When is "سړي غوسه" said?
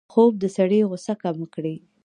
0.57-1.13